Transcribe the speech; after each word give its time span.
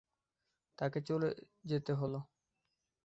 তাকে 0.77 0.99
চলে 1.01 1.29
যেতে 1.65 1.91
হল। 1.93 2.13